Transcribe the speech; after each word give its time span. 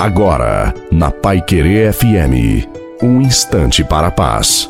Agora, 0.00 0.72
na 0.90 1.10
Pai 1.10 1.42
Querer 1.42 1.92
FM, 1.92 2.66
um 3.02 3.20
instante 3.20 3.84
para 3.84 4.06
a 4.06 4.10
paz. 4.10 4.66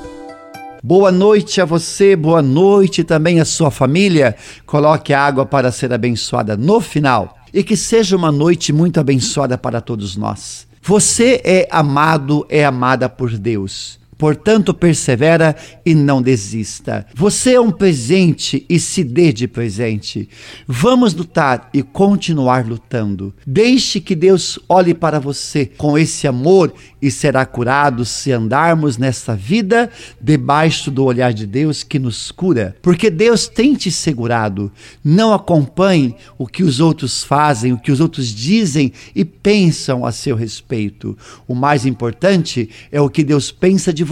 Boa 0.82 1.12
noite 1.12 1.60
a 1.60 1.64
você, 1.64 2.16
boa 2.16 2.42
noite 2.42 3.04
também 3.04 3.38
à 3.38 3.44
sua 3.44 3.70
família. 3.70 4.34
Coloque 4.66 5.12
a 5.12 5.24
água 5.24 5.46
para 5.46 5.70
ser 5.70 5.92
abençoada 5.92 6.56
no 6.56 6.80
final 6.80 7.36
e 7.54 7.62
que 7.62 7.76
seja 7.76 8.16
uma 8.16 8.32
noite 8.32 8.72
muito 8.72 8.98
abençoada 8.98 9.56
para 9.56 9.80
todos 9.80 10.16
nós. 10.16 10.66
Você 10.82 11.40
é 11.44 11.68
amado, 11.70 12.44
é 12.48 12.64
amada 12.64 13.08
por 13.08 13.30
Deus. 13.38 13.99
Portanto, 14.20 14.74
persevera 14.74 15.56
e 15.82 15.94
não 15.94 16.20
desista. 16.20 17.06
Você 17.14 17.54
é 17.54 17.60
um 17.60 17.70
presente 17.70 18.66
e 18.68 18.78
se 18.78 19.02
dê 19.02 19.32
de 19.32 19.48
presente. 19.48 20.28
Vamos 20.68 21.14
lutar 21.14 21.70
e 21.72 21.82
continuar 21.82 22.66
lutando. 22.66 23.34
Deixe 23.46 23.98
que 23.98 24.14
Deus 24.14 24.58
olhe 24.68 24.92
para 24.92 25.18
você 25.18 25.64
com 25.64 25.96
esse 25.96 26.28
amor 26.28 26.74
e 27.00 27.10
será 27.10 27.46
curado 27.46 28.04
se 28.04 28.30
andarmos 28.30 28.98
nesta 28.98 29.34
vida 29.34 29.88
debaixo 30.20 30.90
do 30.90 31.02
olhar 31.02 31.32
de 31.32 31.46
Deus 31.46 31.82
que 31.82 31.98
nos 31.98 32.30
cura. 32.30 32.76
Porque 32.82 33.08
Deus 33.08 33.48
tem 33.48 33.74
te 33.74 33.90
segurado. 33.90 34.70
Não 35.02 35.32
acompanhe 35.32 36.14
o 36.36 36.46
que 36.46 36.62
os 36.62 36.78
outros 36.78 37.24
fazem, 37.24 37.72
o 37.72 37.78
que 37.78 37.90
os 37.90 38.00
outros 38.00 38.28
dizem 38.28 38.92
e 39.16 39.24
pensam 39.24 40.04
a 40.04 40.12
seu 40.12 40.36
respeito. 40.36 41.16
O 41.48 41.54
mais 41.54 41.86
importante 41.86 42.68
é 42.92 43.00
o 43.00 43.08
que 43.08 43.24
Deus 43.24 43.50
pensa 43.50 43.90
de 43.90 44.04
você. 44.04 44.09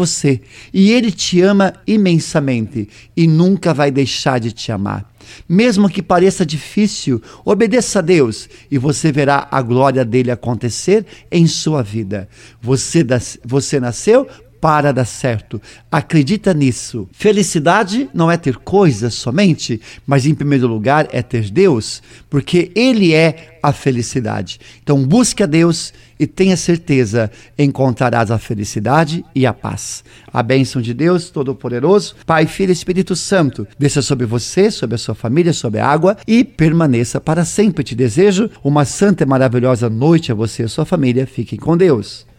E 0.72 0.92
Ele 0.92 1.10
te 1.10 1.40
ama 1.40 1.72
imensamente 1.86 2.88
e 3.16 3.26
nunca 3.26 3.72
vai 3.72 3.90
deixar 3.90 4.38
de 4.38 4.52
te 4.52 4.70
amar. 4.72 5.08
Mesmo 5.48 5.88
que 5.88 6.02
pareça 6.02 6.44
difícil, 6.44 7.22
obedeça 7.44 7.98
a 7.98 8.02
Deus 8.02 8.48
e 8.70 8.78
você 8.78 9.12
verá 9.12 9.46
a 9.50 9.60
glória 9.60 10.04
dele 10.04 10.30
acontecer 10.30 11.04
em 11.30 11.46
sua 11.46 11.82
vida. 11.82 12.28
Você, 12.60 13.04
você 13.44 13.78
nasceu 13.78 14.26
para 14.60 14.92
dar 14.92 15.04
certo. 15.04 15.60
Acredita 15.90 16.52
nisso. 16.52 17.08
Felicidade 17.12 18.08
não 18.12 18.30
é 18.30 18.36
ter 18.36 18.56
coisas 18.56 19.14
somente, 19.14 19.80
mas 20.06 20.26
em 20.26 20.34
primeiro 20.34 20.66
lugar 20.66 21.08
é 21.12 21.22
ter 21.22 21.50
Deus, 21.50 22.02
porque 22.28 22.70
Ele 22.74 23.14
é 23.14 23.58
a 23.62 23.72
felicidade. 23.72 24.60
Então 24.82 25.04
busque 25.04 25.42
a 25.42 25.46
Deus 25.46 25.92
e 26.18 26.26
tenha 26.26 26.56
certeza 26.56 27.30
encontrarás 27.58 28.30
a 28.30 28.38
felicidade 28.38 29.24
e 29.34 29.46
a 29.46 29.52
paz. 29.52 30.02
A 30.32 30.42
bênção 30.42 30.82
de 30.82 30.92
Deus 30.92 31.30
Todo-Poderoso, 31.30 32.16
Pai, 32.26 32.46
Filho 32.46 32.70
e 32.70 32.72
Espírito 32.72 33.14
Santo, 33.14 33.66
desça 33.78 34.02
sobre 34.02 34.26
você, 34.26 34.70
sobre 34.70 34.96
a 34.96 34.98
sua 34.98 35.14
família, 35.14 35.52
sobre 35.52 35.80
a 35.80 35.86
água 35.86 36.16
e 36.26 36.44
permaneça 36.44 37.20
para 37.20 37.44
sempre. 37.44 37.84
Te 37.84 37.94
desejo 37.94 38.50
uma 38.62 38.84
santa 38.84 39.22
e 39.22 39.26
maravilhosa 39.26 39.88
noite 39.88 40.32
a 40.32 40.34
você 40.34 40.62
e 40.62 40.66
a 40.66 40.68
sua 40.68 40.84
família. 40.84 41.26
Fiquem 41.26 41.58
com 41.58 41.76
Deus. 41.76 42.28